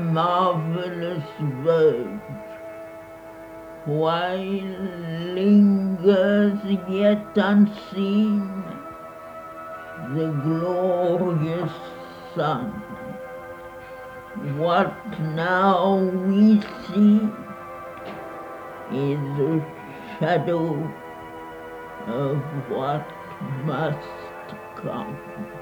[0.00, 1.24] marvelous
[1.62, 2.20] verge,
[3.84, 4.38] while
[5.34, 8.60] lingers yet unseen
[10.14, 11.72] the glorious
[12.34, 12.70] sun.
[14.56, 17.20] What now we see
[18.96, 19.64] is the
[20.18, 20.74] shadow
[22.06, 22.38] of
[22.70, 23.06] what
[23.64, 23.98] must
[24.76, 25.59] come.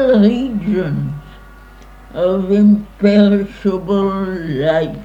[0.00, 1.12] Regions
[2.14, 4.24] of imperishable
[4.64, 4.98] light.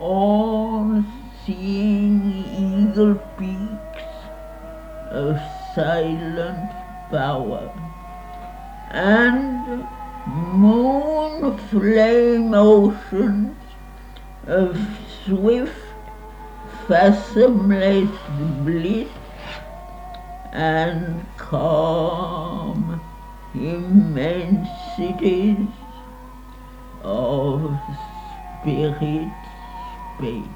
[0.00, 1.04] All
[1.44, 4.08] seeing eagle peaks
[5.10, 5.38] of
[5.74, 6.70] silent
[7.10, 7.70] power
[8.90, 9.86] and
[10.26, 13.56] moon flame oceans
[14.46, 14.76] of
[15.24, 15.72] swift,
[16.88, 18.10] fathomless
[18.64, 19.08] bliss
[20.56, 22.98] and calm
[23.54, 25.68] immensities
[27.02, 27.78] of
[28.62, 29.32] spirit
[30.16, 30.55] space.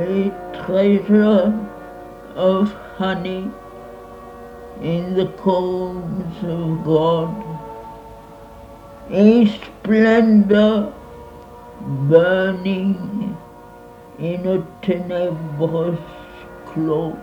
[0.00, 0.30] A
[0.64, 1.68] treasure
[2.34, 3.50] of honey
[4.80, 7.34] in the combs of God,
[9.10, 10.92] a splendor
[11.80, 13.36] burning
[14.18, 16.00] in a tenebrous
[16.66, 17.18] cloak.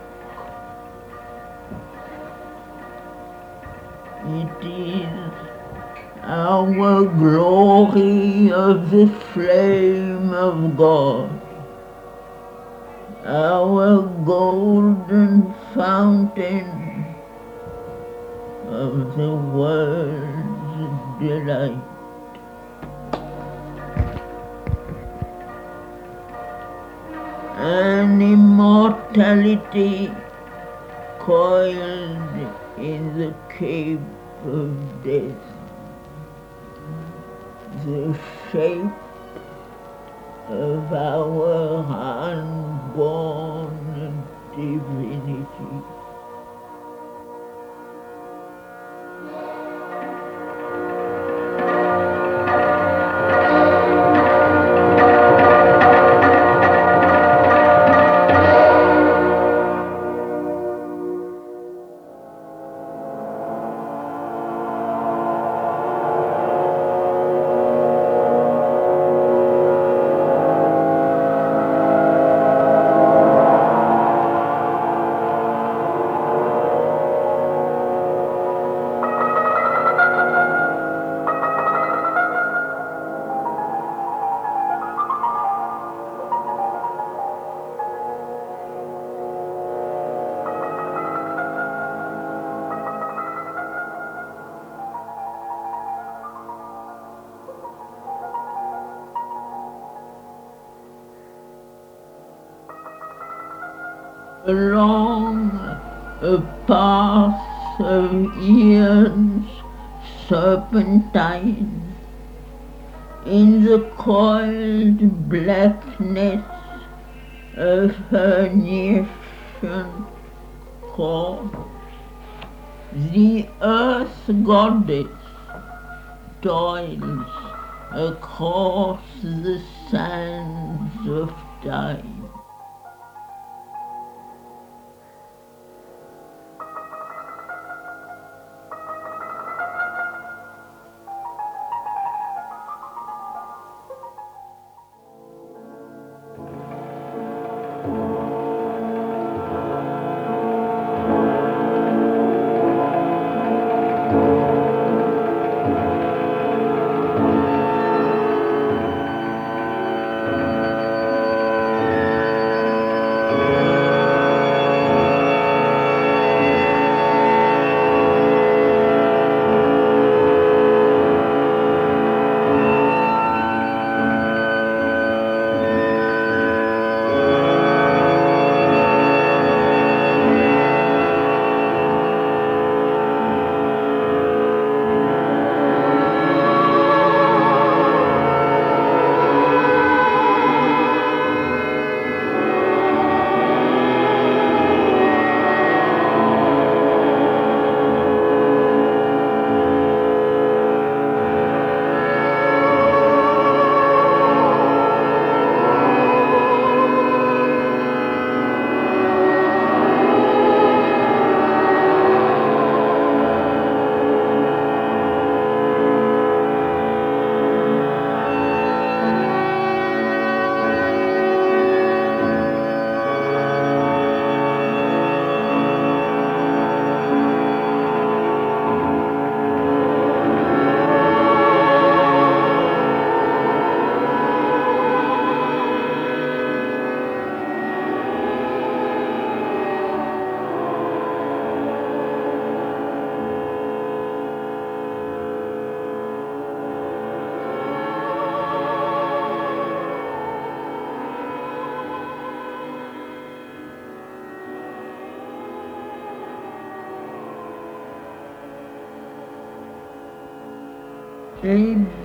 [4.28, 5.34] It is
[6.24, 11.35] our glory of the flame of God,
[13.26, 17.06] our golden fountain
[18.68, 21.82] of the world's delight.
[27.58, 30.12] An immortality
[31.20, 32.20] coiled
[32.78, 34.00] in the cape
[34.46, 35.56] of death
[37.86, 38.18] the
[38.52, 38.92] shape
[40.50, 41.84] of our
[42.96, 44.24] unborn
[44.56, 45.95] divinity.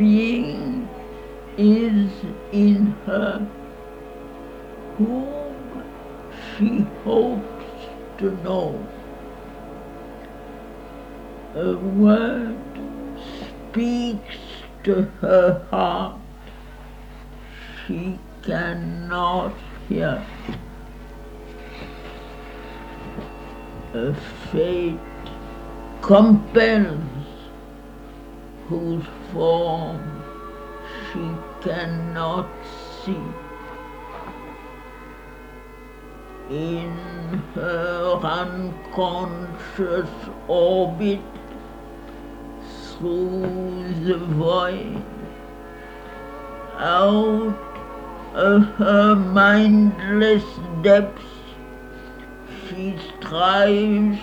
[0.00, 0.88] Being
[1.58, 2.10] is
[2.52, 3.46] in her
[4.96, 5.82] whom
[6.56, 8.86] she hopes to know.
[11.54, 12.56] A word
[13.68, 14.38] speaks
[14.84, 16.18] to her heart
[17.86, 19.52] she cannot
[19.86, 20.26] hear.
[23.92, 24.14] A
[24.50, 24.98] fate
[26.00, 26.39] compels
[48.40, 50.44] of her mindless
[50.80, 51.22] depths,
[52.68, 54.18] she strives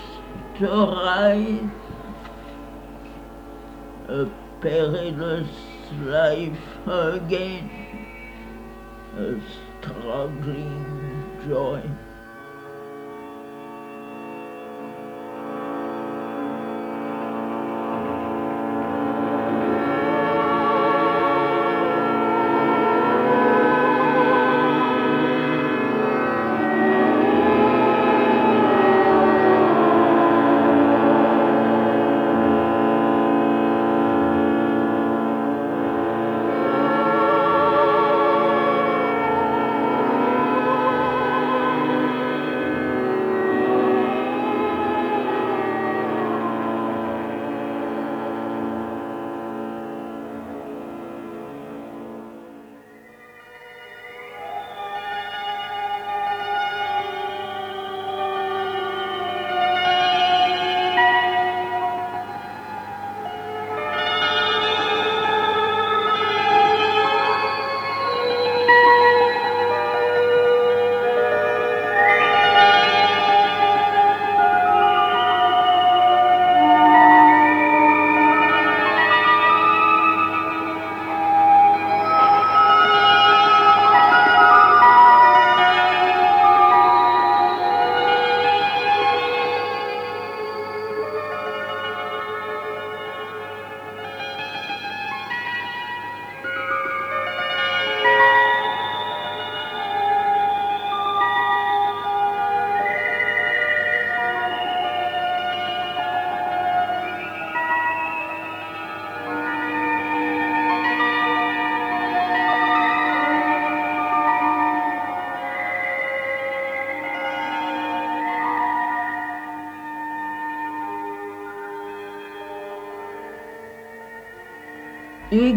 [0.58, 1.70] to rise.
[4.08, 4.26] A
[4.60, 5.48] perilous
[6.00, 7.70] life again,
[9.16, 9.40] a
[9.80, 10.84] struggling
[11.46, 11.80] joy.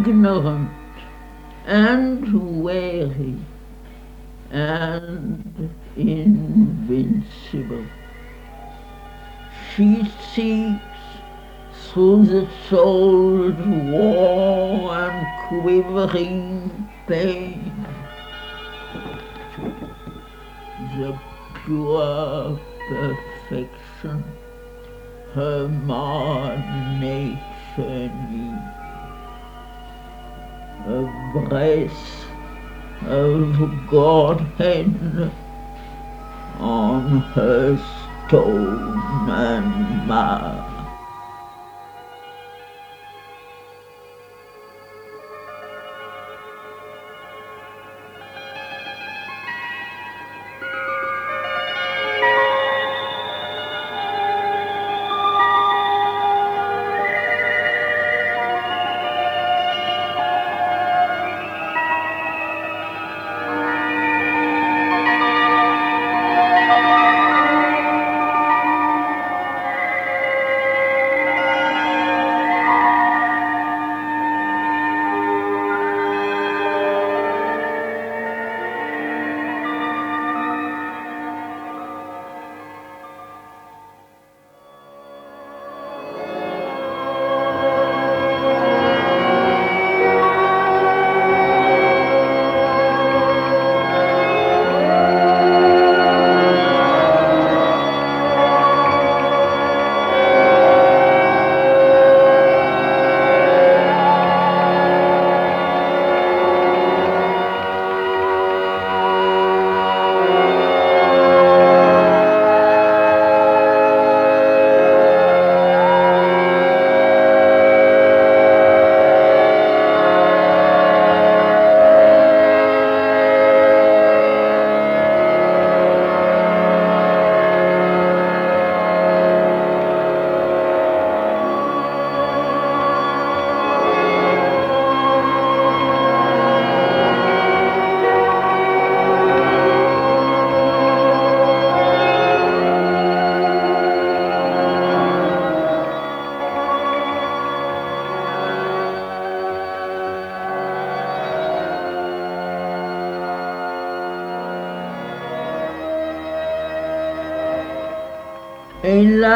[0.02, 0.70] Ignorant
[1.66, 3.38] and wary.
[4.52, 7.86] And invincible.
[9.76, 10.82] She seeks
[11.86, 13.56] through the soul's
[13.92, 17.40] war and quivering pain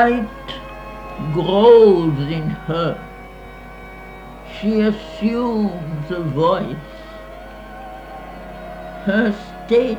[0.05, 0.53] Delight
[1.33, 2.93] grows in her.
[4.55, 6.91] She assumes a voice.
[9.05, 9.33] Her
[9.65, 9.97] state,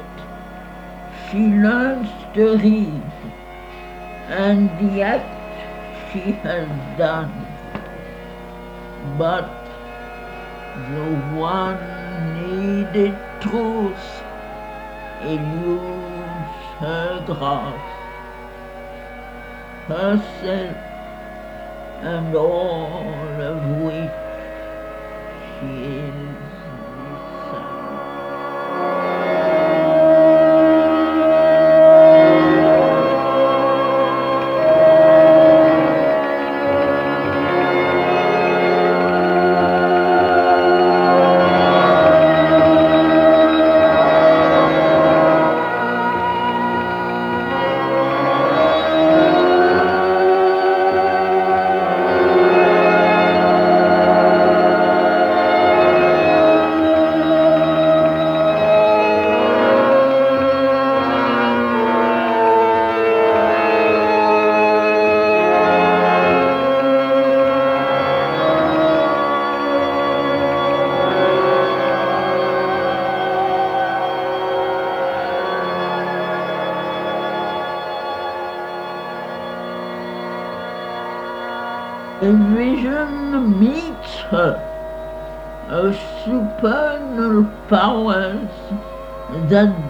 [1.29, 3.03] she learns to read,
[4.29, 5.27] and the act
[6.13, 7.35] she has done.
[9.19, 9.51] But
[10.93, 11.83] the one
[12.39, 14.23] needed truth
[15.23, 17.86] eludes her grasp
[19.89, 20.77] herself
[22.01, 24.13] and all of which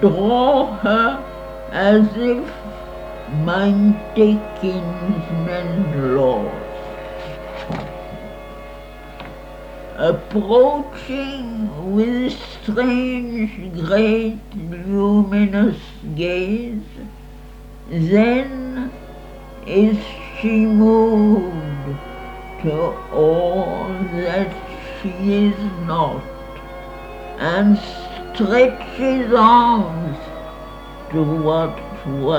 [0.00, 1.24] draw her
[1.72, 2.48] as if
[3.44, 6.52] mighty kinsmen lords.
[9.96, 13.50] Approaching with strange,
[13.87, 14.45] great,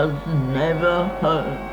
[0.07, 1.66] was never hers.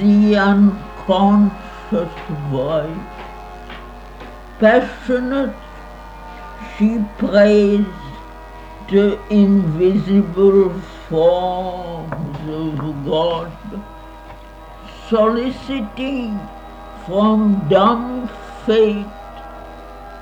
[0.00, 2.12] the unconscious
[2.50, 3.06] voice.
[4.58, 5.54] Passionate,
[6.76, 7.86] she prays
[8.90, 10.70] the invisible
[11.08, 13.52] forms of God,
[15.08, 16.40] soliciting
[17.06, 18.28] from dumb
[18.66, 19.06] fate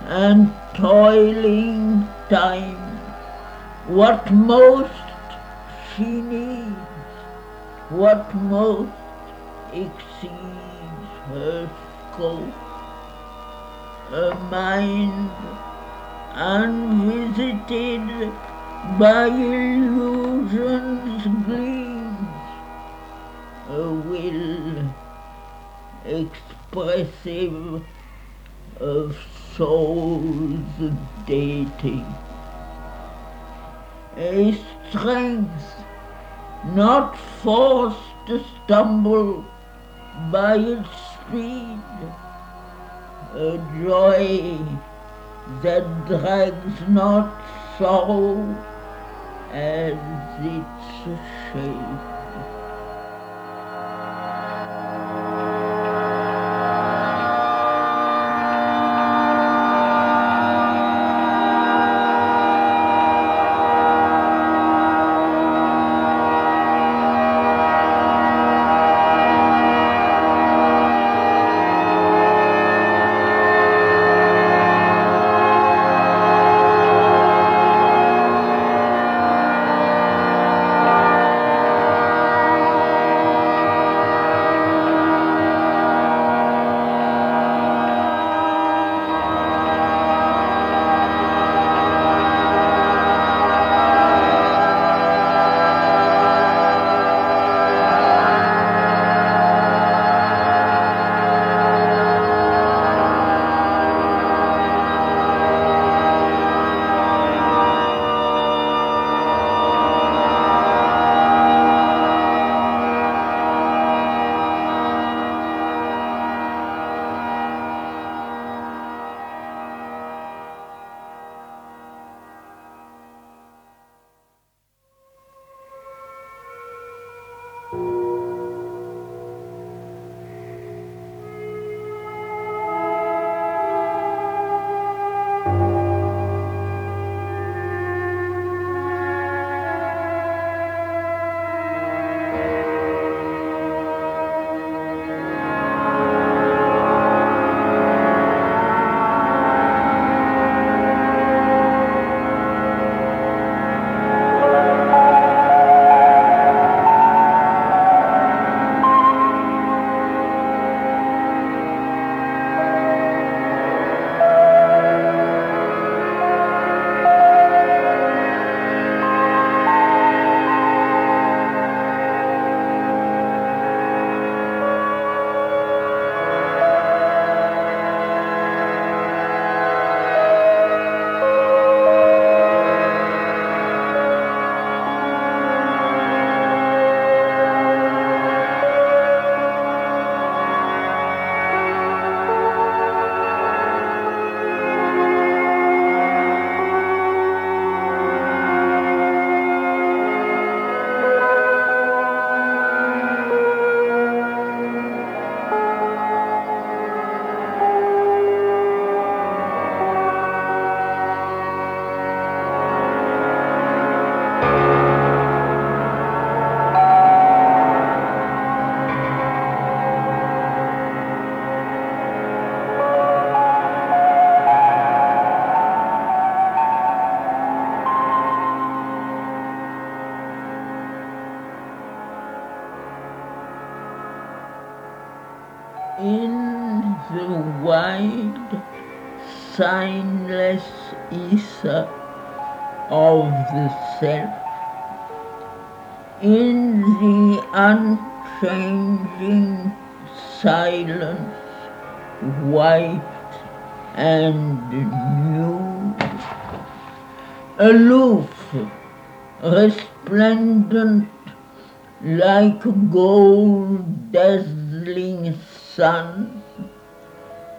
[0.06, 2.88] and toiling time
[3.86, 4.97] what most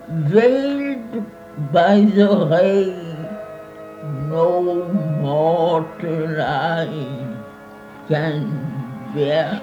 [0.10, 1.26] veiled
[1.72, 3.28] by the rain,
[4.30, 4.88] no
[5.22, 7.38] mortal eye
[8.08, 9.62] can bear.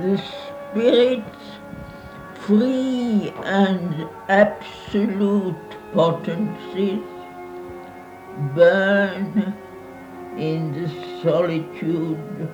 [0.00, 1.46] The Spirit's
[2.46, 7.00] free and absolute potencies
[8.54, 9.54] burn
[10.38, 10.88] in the
[11.22, 12.48] solitude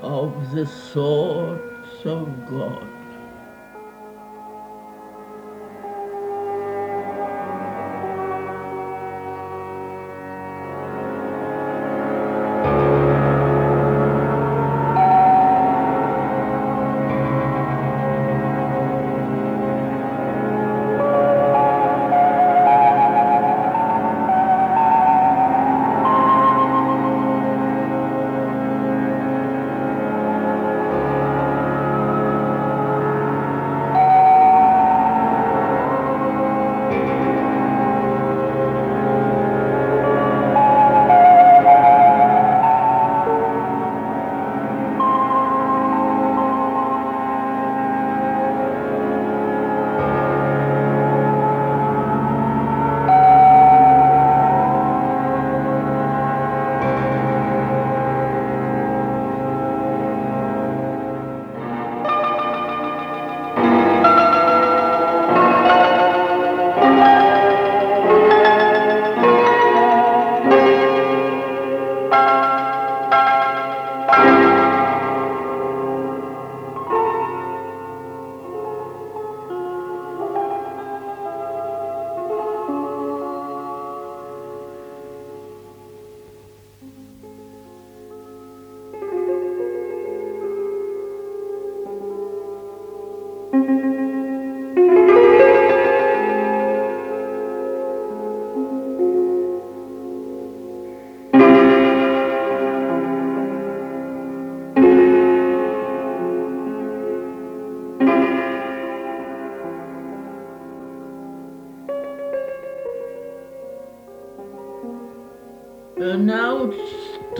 [0.00, 2.87] of the thoughts of God.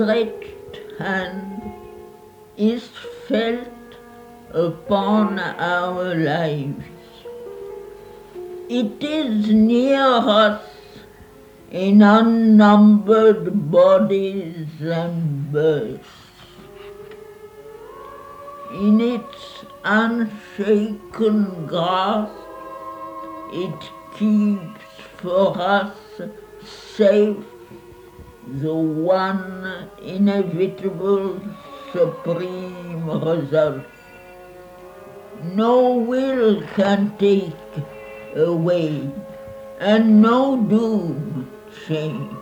[0.09, 1.73] Outstretched hand
[2.57, 2.88] is
[3.29, 3.68] felt
[4.53, 6.85] upon our lives.
[8.68, 10.62] It is near us
[11.71, 16.09] in unnumbered bodies and births.
[18.73, 22.33] In its unshaken grasp,
[23.53, 24.81] it keeps
[25.18, 25.97] for us
[26.97, 27.37] safe
[28.47, 29.58] the one
[30.18, 31.40] inevitable
[31.92, 33.85] supreme result.
[35.44, 37.76] No will can take
[38.35, 39.09] away,
[39.78, 40.40] and no
[40.72, 41.48] doom
[41.87, 42.35] change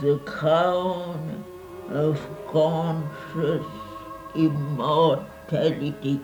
[0.00, 1.44] the crown
[1.90, 2.18] of
[2.50, 3.66] conscious
[4.34, 6.18] immortality.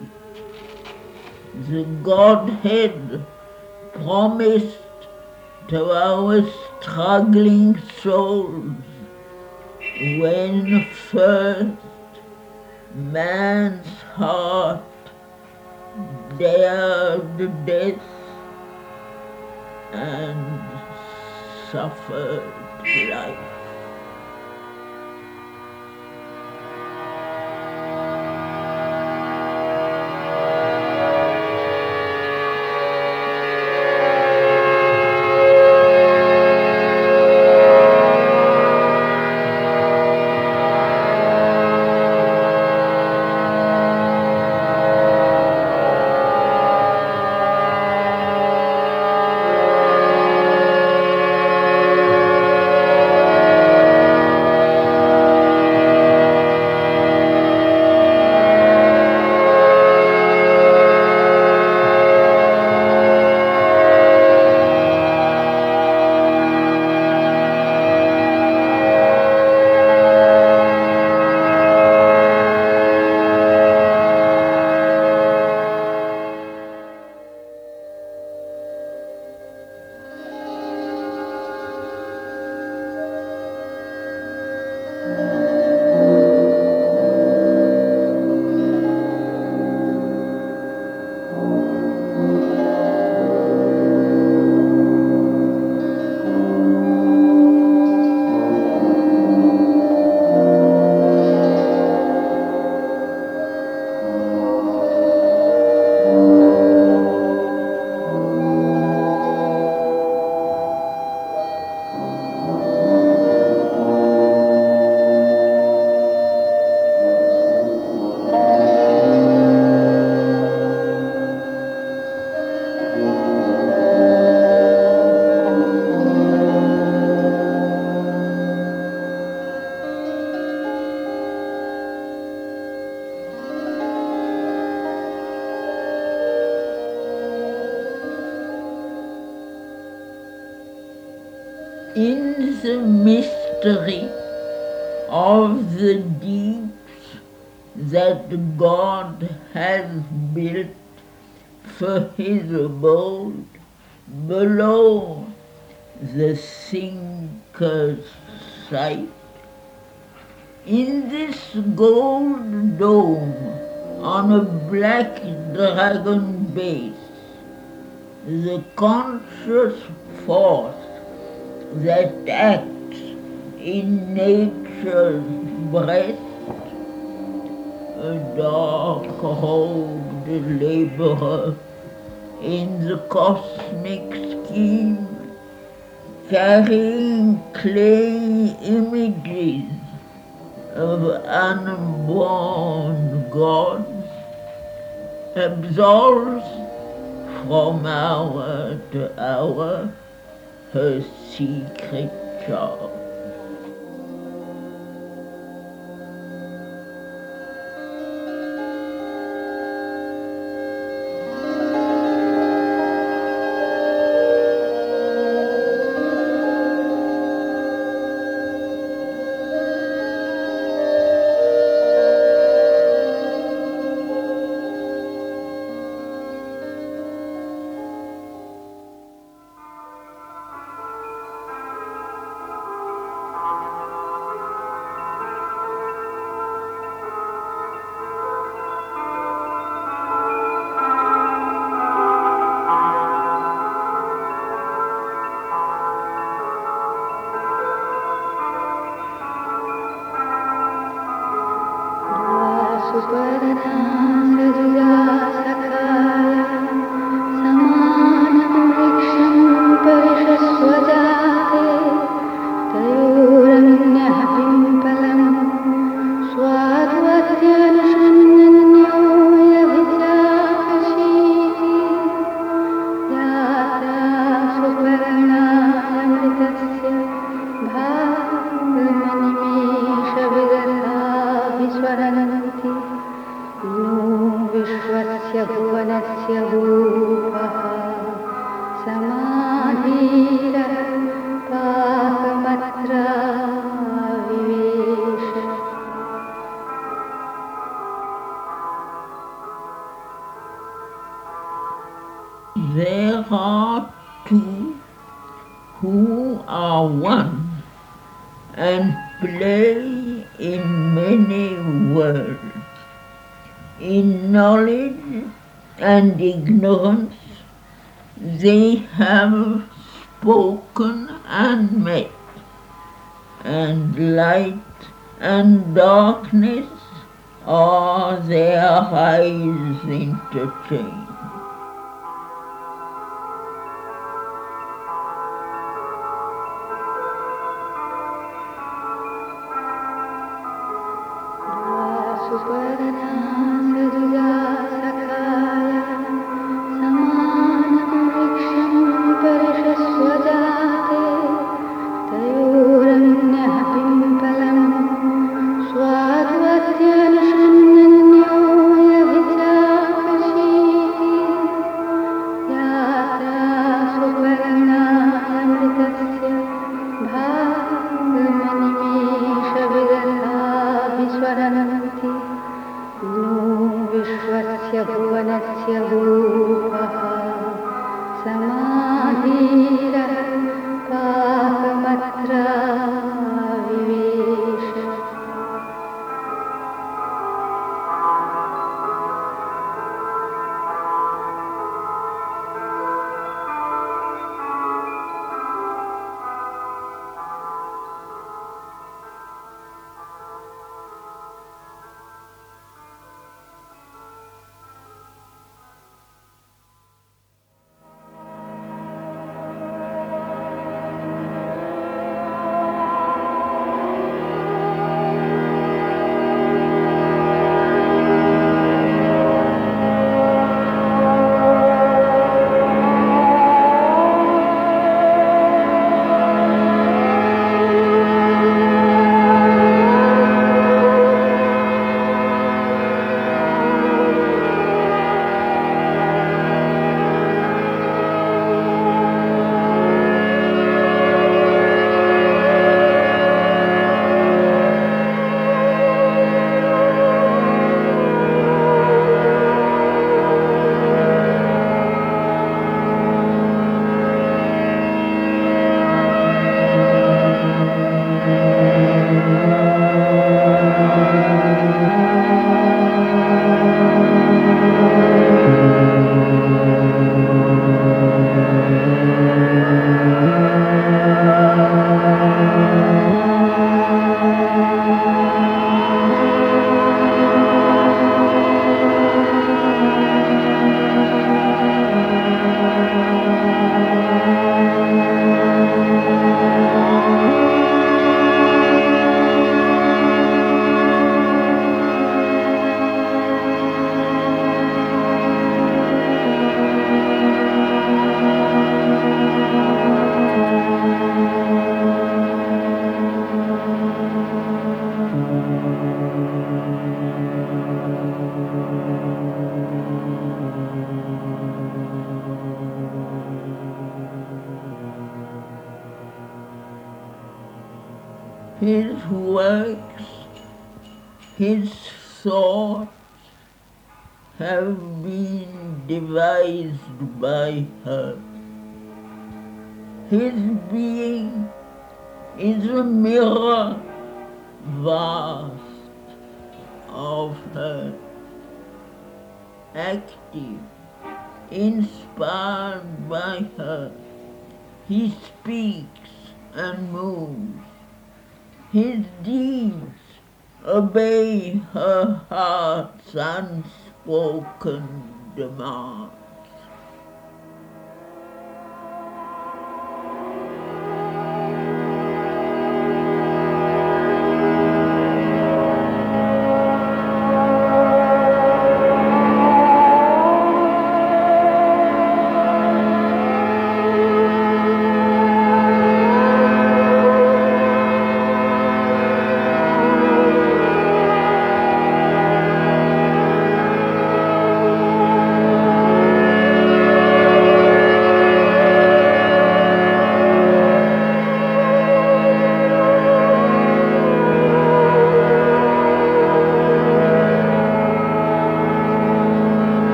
[1.69, 3.27] The Godhead
[3.93, 4.79] promised
[5.69, 6.47] to our
[6.81, 8.98] struggling souls
[10.01, 11.73] when first
[12.95, 14.85] man's heart
[16.39, 18.01] dared death
[19.93, 20.61] and
[21.73, 22.43] suffered
[23.11, 23.48] life.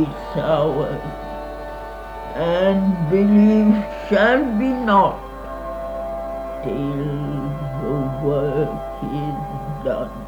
[0.00, 1.02] It's ours,
[2.36, 5.18] and belief shall be not
[6.62, 7.02] till
[7.82, 10.27] the work is done.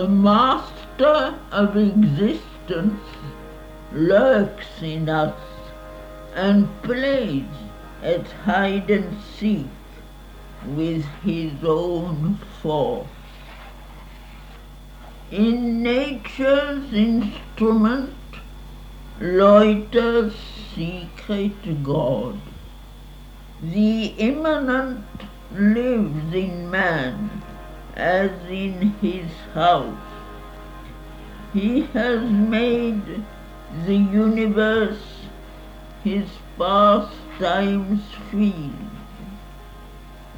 [0.00, 3.02] The master of existence
[3.92, 5.38] lurks in us
[6.34, 7.58] and plays
[8.02, 9.66] at hide and seek
[10.64, 13.08] with his own force.
[15.30, 18.40] In nature's instrument
[19.20, 20.32] loiters
[20.74, 22.40] secret God.
[23.62, 25.04] The immanent
[25.52, 27.42] lives in man
[27.96, 29.96] as in his house.
[31.52, 33.24] He has made
[33.84, 35.02] the universe
[36.04, 38.72] his pastimes field,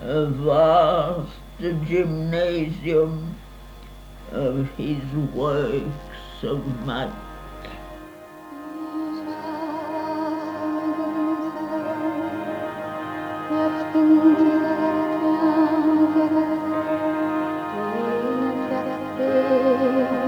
[0.01, 1.31] a vast
[1.87, 3.37] gymnasium
[4.33, 5.05] of his
[5.35, 7.13] works of might.
[19.83, 20.13] The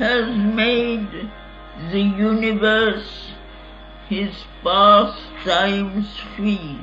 [0.00, 1.30] has made
[1.92, 3.32] the universe
[4.08, 4.34] his
[4.64, 6.80] pastimes field,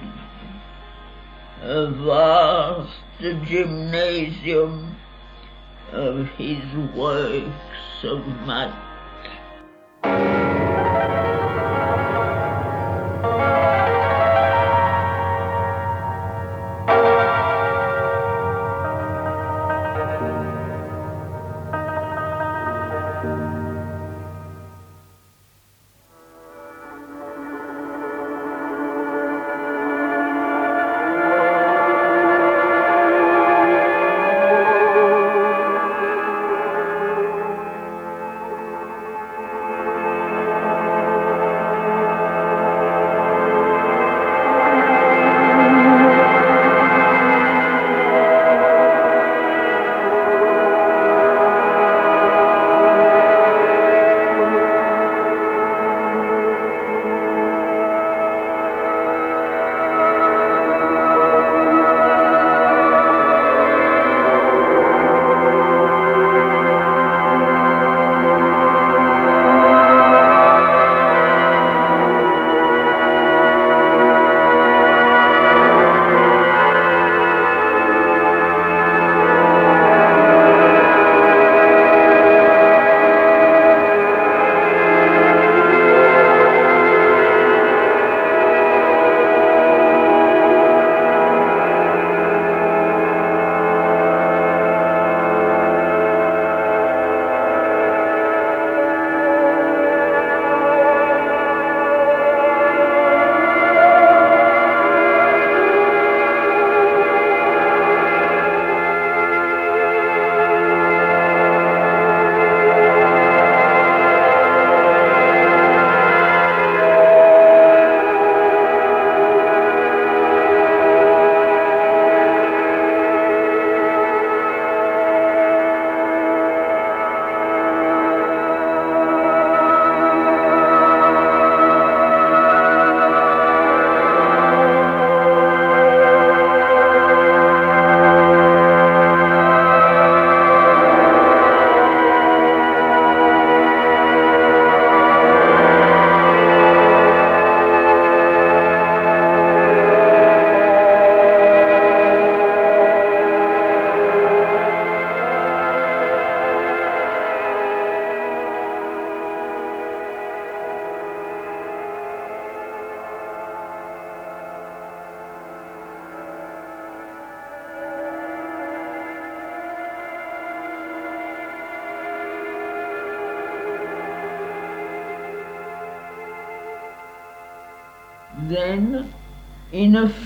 [1.64, 4.96] a vast gymnasium
[5.92, 6.64] of his
[6.96, 8.87] works of might.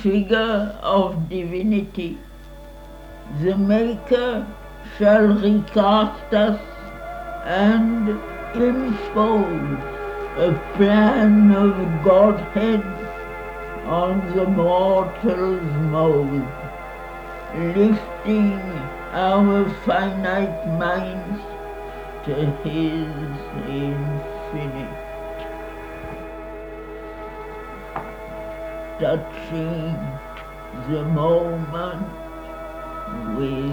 [0.02, 2.18] Figure of divinity,
[3.42, 4.48] the Maker
[4.98, 6.60] shall recast us
[7.46, 8.10] and
[8.56, 9.80] impose
[10.38, 11.74] a plan of
[12.04, 12.84] Godhead
[13.86, 16.48] on the mortal's mould,
[17.76, 18.60] lifting
[19.12, 21.42] our finite minds
[22.26, 23.12] to his
[23.68, 24.98] infinite.
[29.00, 29.81] Touching
[30.92, 32.02] the moment
[33.38, 33.71] with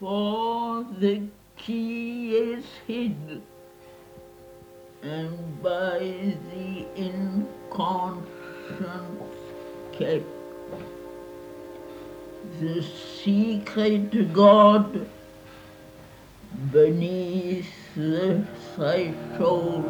[0.00, 1.20] For the
[1.58, 3.42] key is hid,
[5.02, 8.24] and by the inconscience
[9.92, 10.24] kept.
[12.60, 15.06] The secret God
[16.72, 19.84] beneath the threshold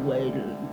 [0.00, 0.65] dwells.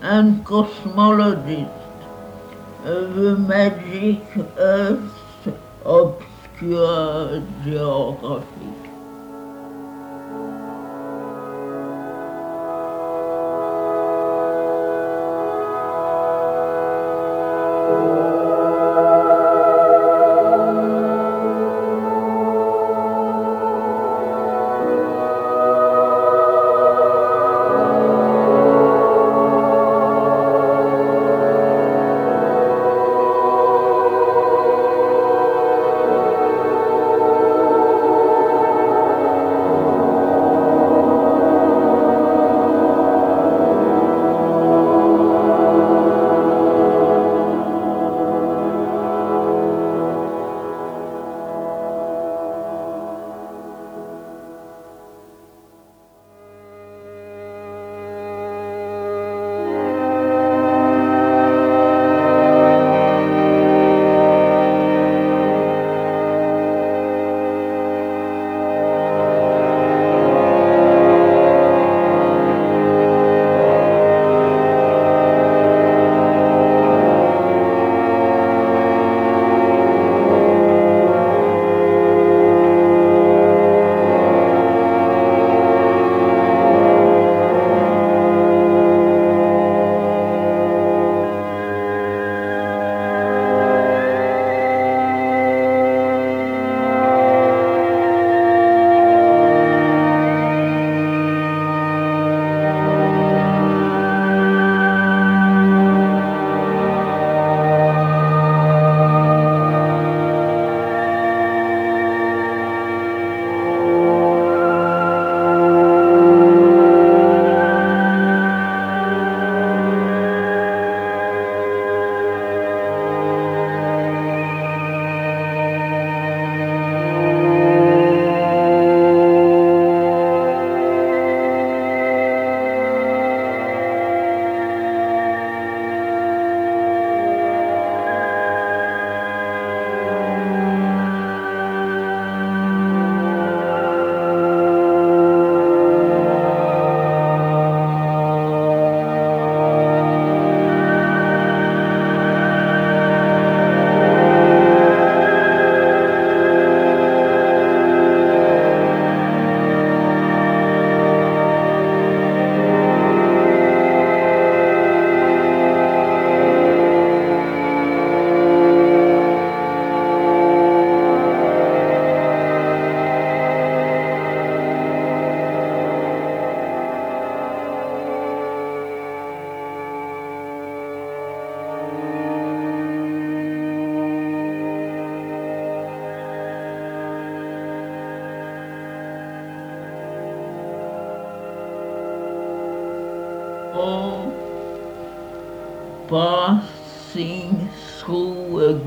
[0.00, 1.70] And cosmologist
[2.84, 4.22] of a magic
[4.58, 5.48] Earth's
[5.84, 8.85] obscure geography.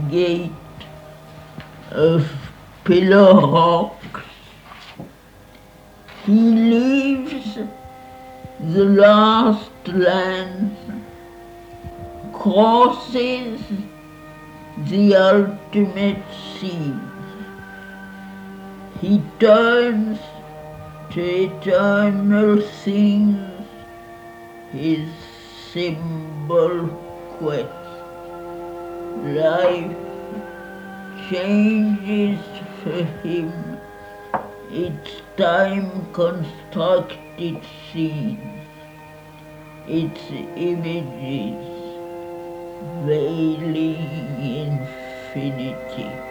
[0.09, 0.51] Gate
[1.91, 2.29] of
[2.83, 4.21] pillar rocks.
[6.25, 7.57] He leaves
[8.59, 10.75] the last land,
[12.33, 13.61] crosses
[14.87, 16.23] the ultimate
[16.59, 16.93] sea.
[19.01, 20.19] He turns
[21.11, 23.65] to eternal things
[24.71, 25.09] his
[25.71, 26.87] symbol
[27.37, 27.78] quest.
[29.23, 29.95] Life
[31.29, 32.39] changes
[32.81, 33.51] for him
[34.71, 37.59] its time constructed
[37.91, 38.39] scenes,
[39.87, 40.21] its
[40.55, 41.65] images
[43.05, 43.97] veiling
[44.41, 46.28] infinity.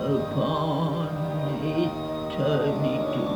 [0.00, 1.08] upon
[1.62, 3.26] eternity.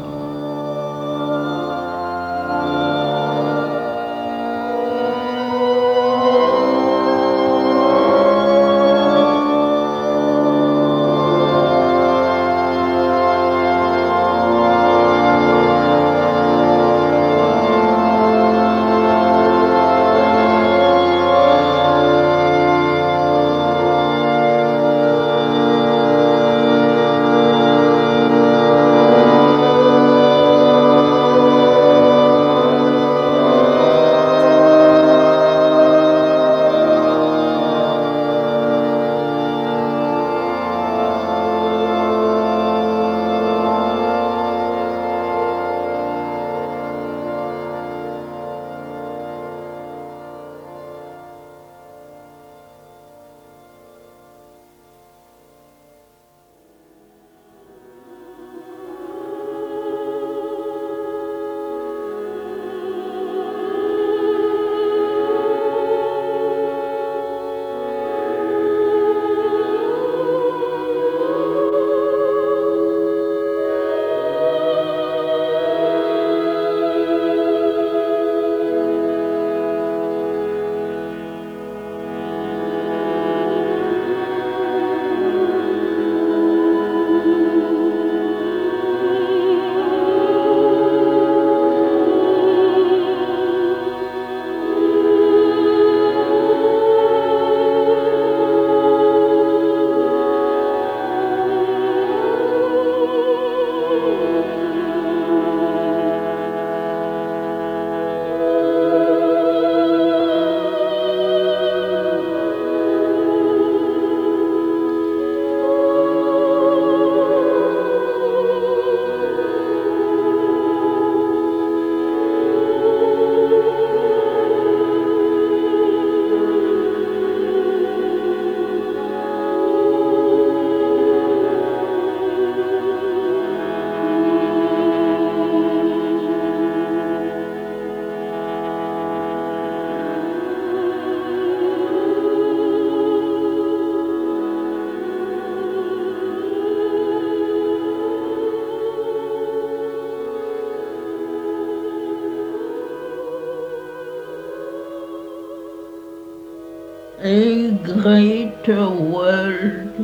[158.03, 159.95] Greater world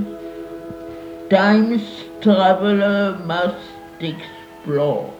[1.31, 3.71] time's traveler must
[4.01, 5.13] explore.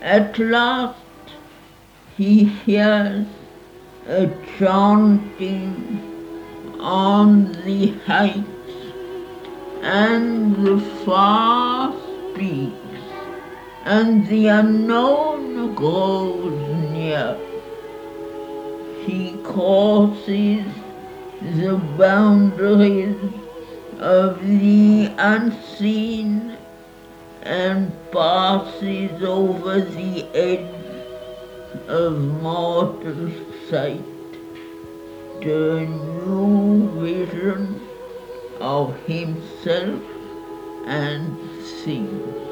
[0.00, 0.98] At last
[2.16, 3.26] he hears
[4.06, 5.66] a chanting
[6.80, 8.76] on the heights
[9.82, 11.92] and the far
[12.32, 13.00] speaks
[13.84, 17.36] and the unknown grows near.
[19.04, 20.61] He crosses
[21.72, 23.16] the boundaries
[23.98, 26.58] of the unseen
[27.44, 30.68] and passes over the edge
[31.88, 33.30] of mortal
[33.70, 34.04] sight
[35.40, 37.80] to a new vision
[38.60, 40.02] of himself
[40.84, 41.38] and
[41.84, 42.51] things.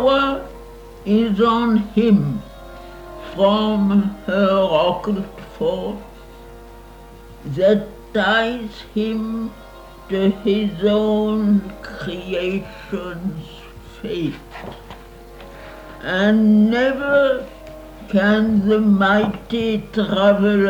[0.00, 0.48] power
[1.04, 2.42] is on him
[3.34, 3.88] from
[4.26, 4.52] her
[4.82, 5.98] occult force
[7.56, 9.50] that ties him
[10.08, 13.50] to his own creation's
[14.00, 14.56] fate.
[16.02, 17.46] And never
[18.08, 20.69] can the mighty traveler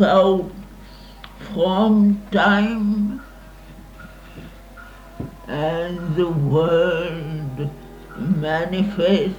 [0.01, 0.51] Out
[1.53, 3.23] from time.
[5.47, 7.71] And the world
[8.17, 9.35] manifest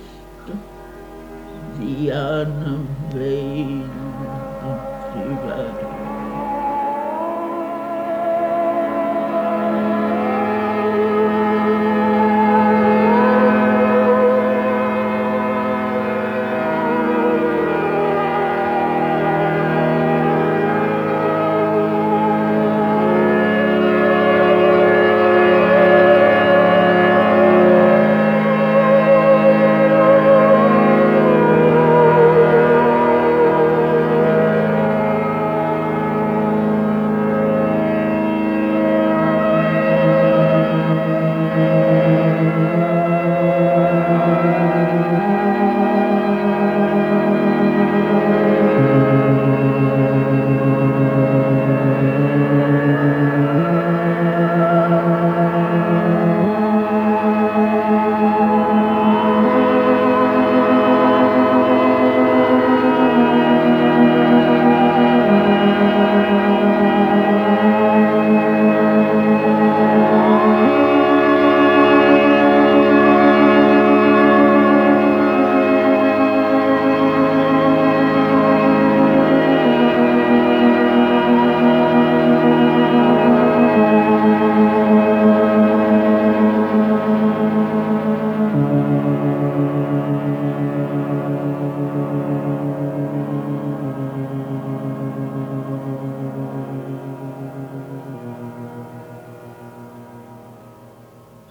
[1.77, 4.08] the unveiled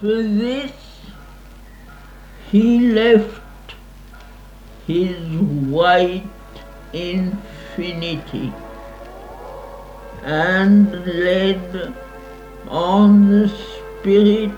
[0.01, 0.71] For this
[2.53, 3.75] he left
[4.87, 5.19] his
[5.77, 6.23] white
[6.93, 8.53] infinity
[10.23, 11.93] and led
[12.69, 14.53] on the spirit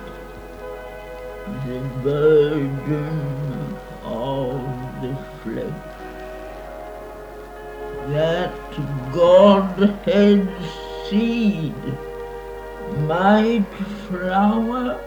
[1.64, 4.60] the burden of
[5.00, 5.80] the flesh
[8.12, 8.52] that
[9.10, 10.48] Godhead
[11.08, 11.74] seed
[13.08, 13.64] might
[14.06, 15.00] flower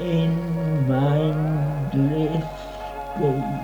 [0.00, 2.44] in mindless
[3.14, 3.61] space.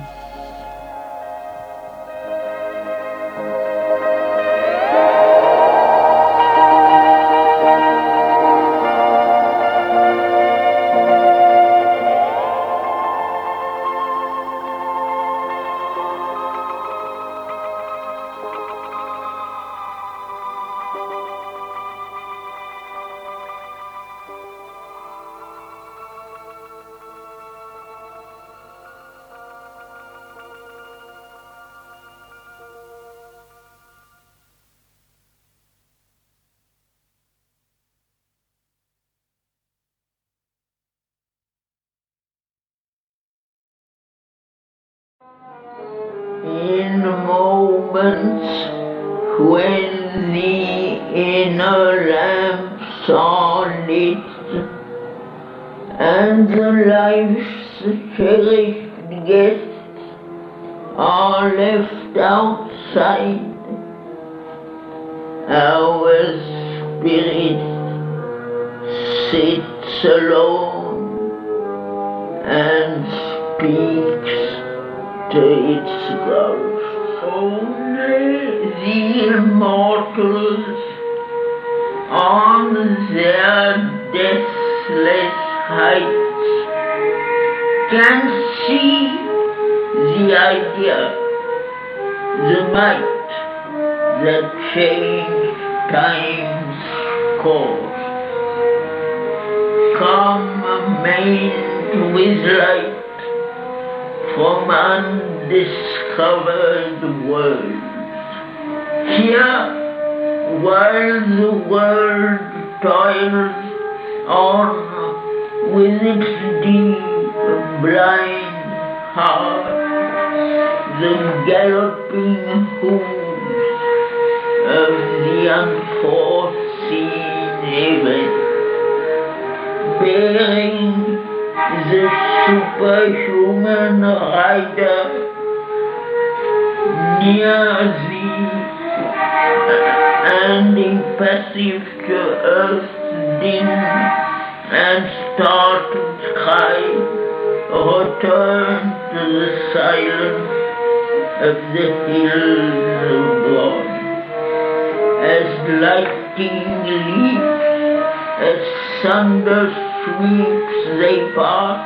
[160.97, 161.81] They pass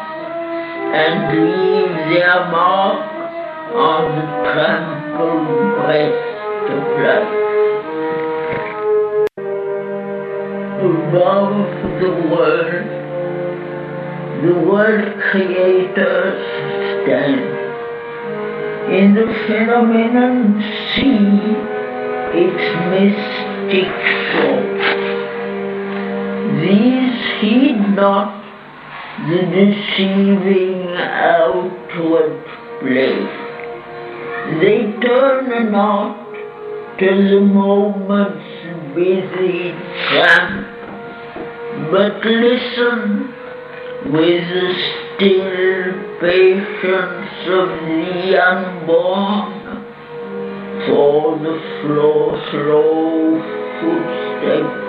[0.94, 3.00] and leave their mark
[3.74, 5.46] on the trampled
[5.76, 6.32] breast
[6.70, 7.32] of life.
[10.82, 11.56] Above
[12.00, 12.86] the world,
[14.44, 16.38] the world creators
[17.02, 17.40] stand.
[18.92, 20.60] In the phenomenon
[20.94, 21.18] see
[22.34, 23.90] its mystic.
[26.60, 28.41] These heed not
[29.20, 32.42] the deceiving outward
[32.80, 33.42] play.
[34.58, 36.32] They turn not
[36.98, 39.72] to the moment's busy
[40.08, 40.66] tramp,
[41.90, 43.34] but listen
[44.12, 44.74] with the
[45.14, 49.62] still patience of the unborn
[50.86, 53.40] for the slow, slow
[53.80, 54.82] footsteps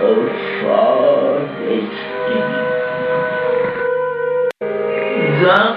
[0.00, 0.18] of
[0.62, 2.85] far destiny.
[5.42, 5.76] Thus,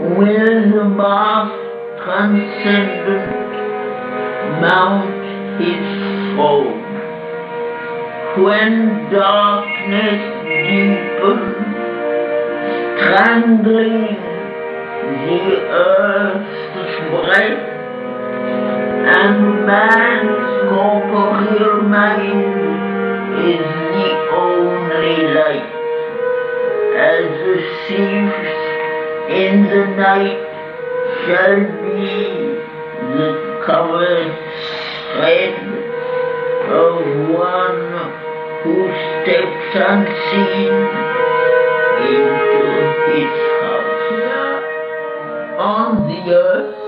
[0.00, 1.54] will the vast
[2.02, 3.28] transcendent
[4.60, 5.20] mount
[5.60, 5.84] his
[6.34, 6.80] throne
[8.42, 11.54] when darkness deepens,
[12.98, 14.16] strangling
[15.26, 17.62] the earth's breath,
[19.16, 22.42] and man's corporeal mind
[23.38, 25.79] is the only light.
[27.00, 27.56] As the
[27.88, 28.50] thieves
[29.32, 30.40] in the night
[31.24, 32.04] shall be
[33.16, 33.30] the
[33.64, 34.32] covered
[35.14, 35.54] thread
[36.68, 36.92] of
[37.32, 37.84] one
[38.60, 38.74] who
[39.16, 40.74] steps unseen
[42.04, 42.68] into
[43.08, 43.32] his
[43.62, 44.00] house.
[44.10, 44.52] Here
[45.58, 46.80] on the earth,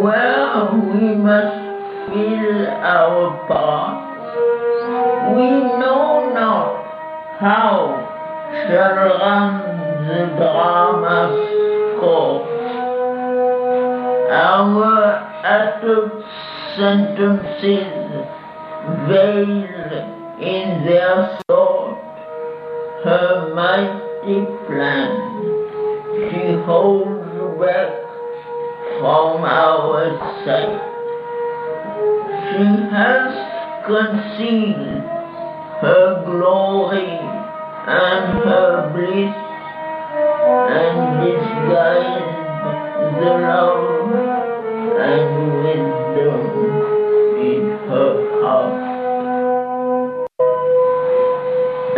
[0.00, 1.58] where we must
[2.06, 4.30] fill our parts,
[5.34, 5.48] we
[5.80, 6.70] know not
[7.40, 8.11] how
[8.52, 11.36] the drama's
[11.98, 12.48] course.
[14.30, 14.92] Our
[15.44, 16.12] uttered
[16.76, 18.12] sentences
[19.08, 19.52] veil
[20.40, 21.98] in their thought
[23.04, 25.10] her mighty plan.
[26.30, 27.22] She holds
[27.58, 27.90] back
[29.00, 30.80] from our sight.
[32.48, 33.32] She has
[33.86, 35.02] concealed
[35.80, 37.41] her glory
[37.84, 39.34] and her bliss
[40.70, 42.30] and disguised
[43.18, 44.12] the love
[45.00, 45.26] and
[45.64, 46.42] wisdom
[47.42, 48.74] in her heart.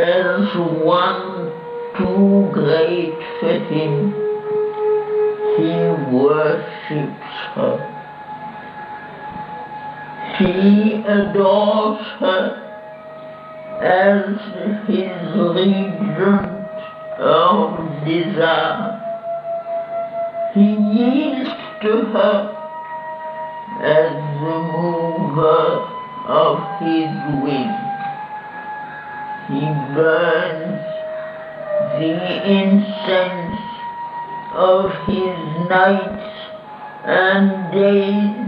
[0.01, 0.47] As
[0.83, 1.53] one
[1.99, 3.93] too great for him,
[5.59, 5.71] he
[6.17, 7.77] worships her.
[10.39, 12.64] He adores her
[13.81, 14.25] as
[14.87, 15.11] his
[15.55, 16.55] regent
[17.19, 19.01] of desire.
[20.55, 21.51] He yields
[21.83, 22.55] to her
[23.83, 25.71] as the mover
[26.29, 27.11] of his
[27.43, 27.75] will.
[29.49, 29.65] He
[29.95, 30.85] burns
[31.99, 32.15] the
[32.49, 33.61] incense
[34.55, 36.35] of his nights
[37.05, 38.47] and days,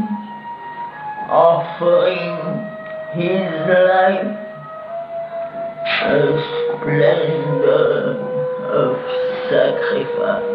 [1.28, 2.38] offering
[3.14, 4.45] his life
[6.02, 6.28] a
[6.76, 8.20] splendor
[8.70, 8.96] of
[9.48, 10.52] sacrifice.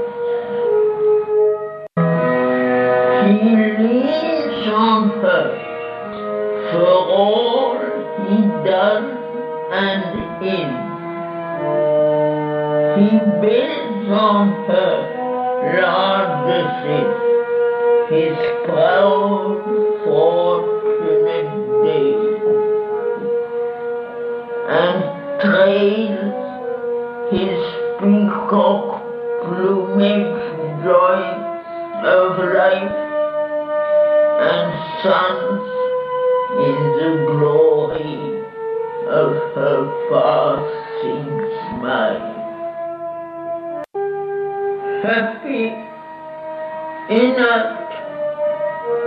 [3.25, 3.49] He
[3.81, 5.47] leans on her
[6.71, 7.77] for all
[8.27, 8.37] he
[8.69, 9.07] does
[9.71, 10.03] and
[10.45, 10.73] is.
[12.97, 13.09] He
[13.41, 14.93] builds on her
[15.81, 17.11] largesses,
[18.11, 19.59] his proud,
[20.03, 20.40] fortunate
[25.71, 27.59] trails his
[27.99, 28.83] peacock
[29.43, 30.41] plumage
[30.83, 31.21] joy
[32.13, 32.97] of life
[34.49, 34.69] and
[35.01, 35.65] suns
[36.67, 38.19] in the glory
[39.21, 39.79] of her
[40.09, 41.31] passing
[41.69, 42.31] smile.
[45.03, 45.63] Happy,
[47.15, 47.89] inert,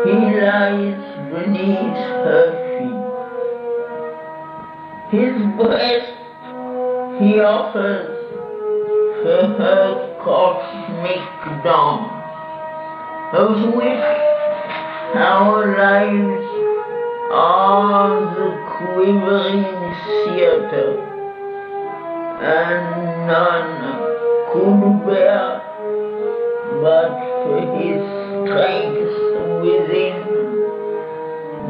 [0.05, 2.47] he lies beneath her
[2.79, 3.05] feet.
[5.21, 6.14] His breast
[7.21, 8.11] he offers
[9.23, 11.23] for her cosmic
[11.63, 12.11] dance,
[13.33, 14.05] of which
[15.15, 16.47] our lives
[17.31, 19.65] are the quivering
[20.27, 20.91] theater,
[22.43, 22.85] and
[23.29, 23.75] none
[24.53, 25.63] could bear
[26.83, 27.15] but
[27.45, 28.03] for his
[28.43, 29.15] strength
[29.63, 30.19] within,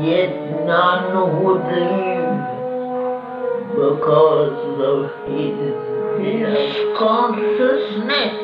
[0.01, 0.33] yet
[0.65, 2.24] none would leave
[3.75, 5.59] because of his,
[6.23, 8.35] his consciousness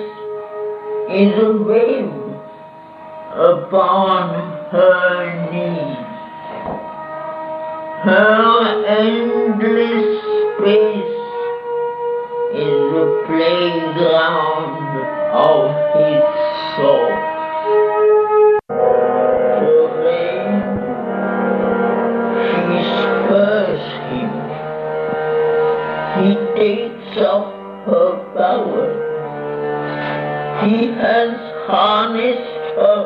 [1.08, 2.10] is a wave
[3.32, 4.28] upon
[4.70, 5.96] her knees.
[8.04, 10.20] Her endless
[10.58, 11.20] space
[12.54, 14.80] is the playground
[15.32, 16.22] of his
[16.76, 17.29] soul.
[26.60, 27.46] Takes up
[27.86, 28.88] her power.
[30.62, 31.30] He has
[31.66, 33.00] harnessed her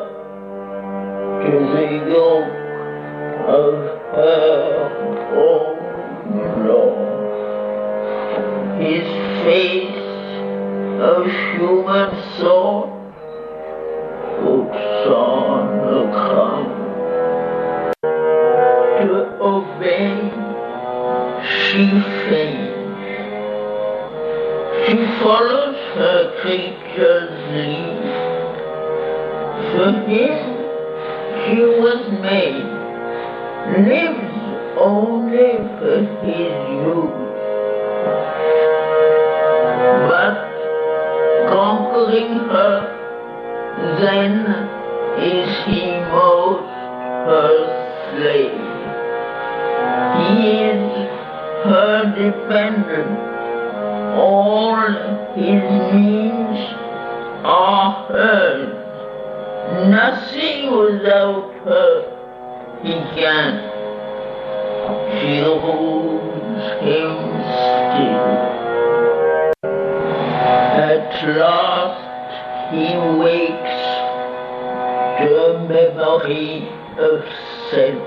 [1.45, 2.55] to the yoke
[3.47, 3.75] of
[4.17, 4.51] her
[5.37, 5.77] own
[6.67, 6.97] law.
[8.81, 9.07] His
[9.45, 10.03] face
[11.01, 11.21] of
[11.55, 12.11] human
[12.41, 12.94] thought
[25.25, 28.05] Follows her creature's lead.
[29.73, 30.37] For him
[31.41, 32.69] she was made,
[33.89, 34.35] lives
[34.77, 35.49] only
[35.79, 35.97] for
[36.27, 37.25] his use.
[40.11, 40.37] But
[41.49, 42.75] conquering her,
[44.05, 44.33] then
[45.25, 46.69] is he most
[47.33, 47.57] her
[48.13, 48.61] slave.
[50.21, 50.85] He is
[51.65, 53.24] her dependent.
[55.35, 55.63] His
[55.93, 56.63] knees
[57.45, 58.71] are hurt.
[59.89, 62.15] Nothing without her
[62.85, 63.53] he can.
[65.19, 67.15] She holds him
[67.91, 68.45] still.
[70.79, 72.05] At last
[72.71, 72.87] he
[73.19, 73.81] wakes
[75.19, 75.29] to
[75.69, 77.25] memory of
[77.71, 78.03] self.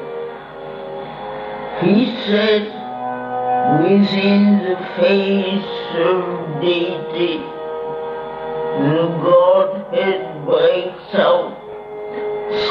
[1.84, 1.96] He
[2.26, 2.77] said
[3.84, 7.38] within the face of deity,
[8.84, 11.54] the Godhead breaks out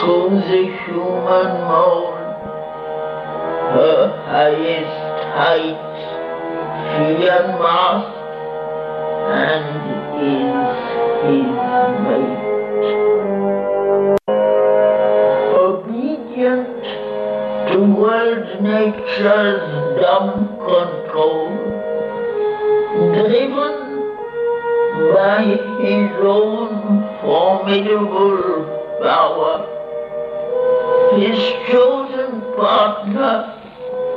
[0.00, 2.18] through the human mold,
[3.74, 6.00] her highest heights,
[6.90, 8.16] she unmasked
[9.28, 9.68] and
[10.22, 10.78] is
[11.22, 11.50] his
[12.06, 12.44] mate.
[15.66, 16.82] Obedient
[17.68, 19.66] to world nature's
[20.00, 20.95] dumb control,
[26.26, 28.66] own formidable
[29.02, 29.56] power,
[31.18, 31.38] his
[31.70, 33.52] chosen partner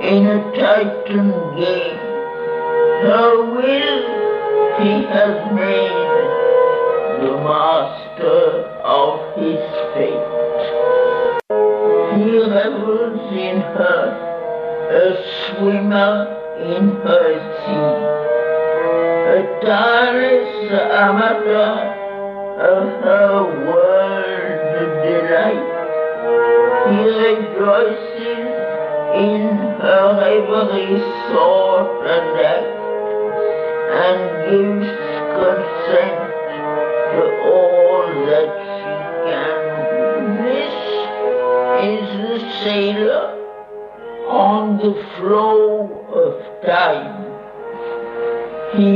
[0.02, 2.00] in a titan game,
[3.04, 4.20] her will
[4.80, 6.10] he has made
[7.22, 9.60] the master of his
[9.94, 10.28] fate.
[12.16, 14.04] He revels in her,
[14.90, 15.06] a
[15.44, 16.16] swimmer
[16.60, 17.28] in her
[17.60, 17.98] sea,
[19.36, 21.89] a tireless amateur
[22.60, 24.60] of her world
[25.04, 25.68] delight.
[26.90, 28.52] He rejoices
[29.16, 29.42] in
[29.80, 31.00] her every
[31.30, 32.68] thought and act,
[34.04, 34.20] and
[34.50, 34.92] gives
[35.40, 36.20] consent
[37.12, 38.94] to all that she
[39.30, 39.60] can.
[40.44, 40.76] This
[41.88, 43.28] is the sailor
[44.28, 45.64] on the flow
[46.12, 46.32] of
[46.66, 47.12] time.
[48.76, 48.94] He,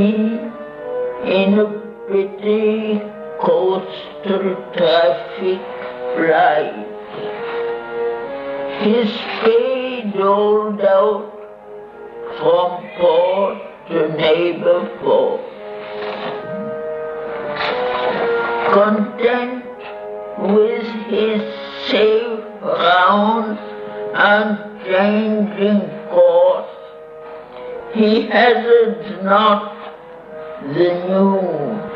[1.32, 1.66] in a
[2.06, 3.13] pretty
[3.44, 5.60] coastal traffic
[6.16, 6.86] flight,
[8.82, 9.10] his
[9.42, 11.30] pay doled out
[12.38, 13.58] from port
[13.88, 15.40] to neighbor port.
[18.72, 19.64] Content
[20.38, 21.42] with his
[21.90, 23.58] safe round
[24.14, 26.70] and changing course,
[27.94, 29.73] he hazards not
[30.72, 30.72] the
[31.08, 31.38] new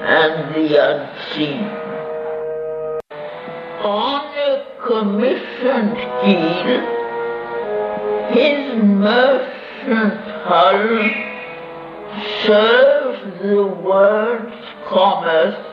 [0.04, 1.64] and the unseen.
[3.82, 6.80] On a commissioned keel,
[8.28, 10.84] his merchant hull
[12.44, 15.64] serves the world's commerce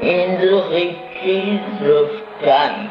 [0.00, 2.08] in the riches of
[2.42, 2.88] time.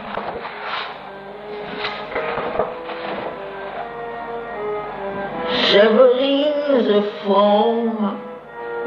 [5.72, 8.28] Severing the foam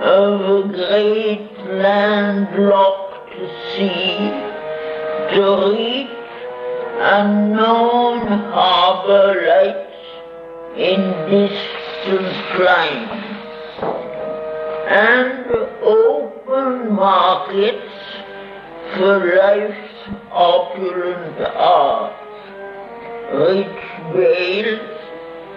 [0.02, 3.34] of a great landlocked
[3.74, 4.50] sea.
[5.32, 6.08] To reach
[7.00, 9.92] unknown harbor lights
[10.76, 11.00] in
[11.30, 13.22] distant climes.
[14.88, 15.46] And
[15.82, 17.92] open markets
[18.94, 19.92] for life's
[20.30, 22.14] opulent arts,
[23.32, 24.80] rich bales,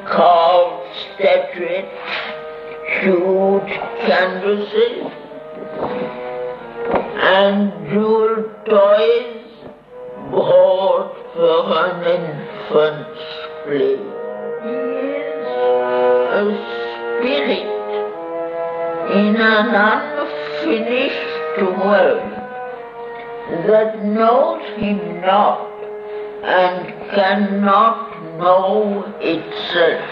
[0.07, 2.44] carved statuettes,
[2.85, 3.73] huge
[4.05, 5.11] canvases,
[7.17, 9.45] and jeweled toys
[10.31, 13.25] bought for an infant's
[13.63, 13.97] play.
[14.63, 14.75] He
[15.23, 15.45] is
[16.31, 16.45] a
[17.15, 17.69] spirit
[19.17, 21.35] in an unfinished
[21.79, 22.31] world
[23.67, 25.71] that knows him not
[26.43, 27.97] and cannot
[28.37, 30.11] know itself.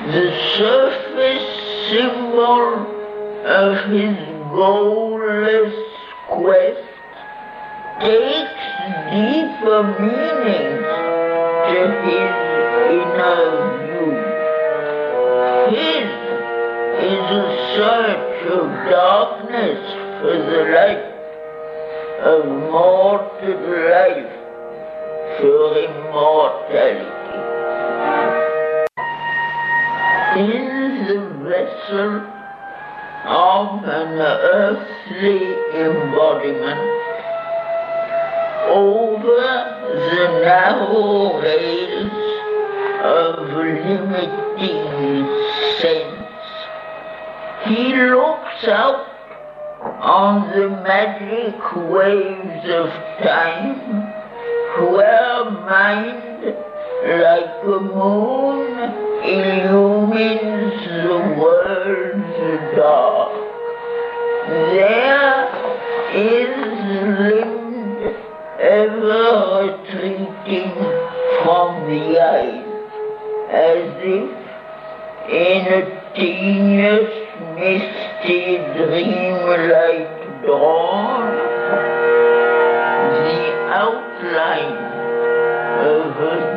[0.00, 1.48] The surface
[1.90, 2.86] symbol
[3.44, 4.16] of his
[4.48, 5.74] goalless
[6.26, 6.88] quest
[8.00, 8.62] takes
[9.12, 10.80] deeper meaning
[11.68, 12.32] to his
[12.96, 13.44] inner
[13.84, 14.12] view.
[15.68, 16.08] His
[17.04, 17.44] is a
[17.76, 19.82] search of darkness
[20.22, 21.06] for the light,
[22.24, 22.40] of
[22.72, 23.60] mortal
[23.90, 24.32] life
[25.40, 27.19] for immortality.
[30.36, 32.22] In the vessel
[33.26, 35.42] of an earthly
[35.74, 36.80] embodiment,
[38.68, 39.42] over
[39.90, 42.12] the narrow rails
[43.02, 45.26] of limiting
[45.80, 46.30] sense,
[47.66, 49.06] he looks out
[50.00, 52.88] on the magic waves of
[53.24, 53.80] time
[54.92, 56.54] where mind
[57.02, 63.32] like a moon illumines the world's dark.
[64.48, 65.40] There
[66.14, 66.52] is
[67.28, 68.16] limned
[68.60, 69.30] ever
[69.60, 70.72] retreating
[71.42, 72.70] from the eyes
[73.50, 74.40] as if
[75.30, 76.00] in a
[76.76, 77.30] mist
[77.60, 81.36] misty dreamlight dawn,
[83.26, 84.80] the outline
[85.86, 86.49] of a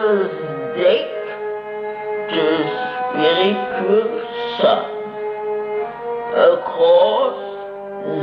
[0.00, 1.08] deck,
[2.30, 2.50] the
[3.12, 4.08] spiritual
[4.58, 4.88] sun.
[6.32, 7.38] Across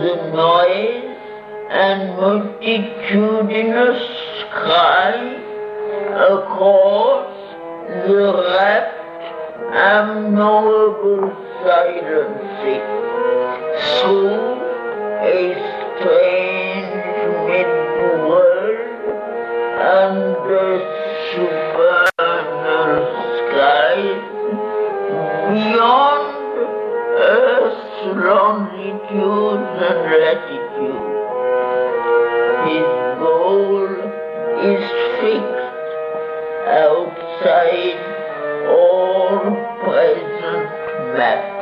[0.02, 1.18] the noise
[1.70, 4.02] and multitudinous
[4.52, 5.14] cry,
[6.34, 7.30] across
[8.08, 8.98] the rapt,
[9.72, 11.30] unknowable
[11.64, 12.86] silences,
[14.02, 14.58] through
[15.22, 15.38] a
[16.00, 16.58] strange
[21.38, 23.06] under supernal
[23.38, 24.24] skies,
[25.54, 26.28] beyond
[27.20, 27.86] Earth's
[28.26, 31.08] longitude and latitude.
[32.68, 32.90] His
[33.20, 33.90] goal
[34.66, 34.84] is
[35.22, 35.90] fixed
[36.68, 38.02] outside
[38.68, 39.40] all
[39.84, 40.68] present
[41.18, 41.57] matter.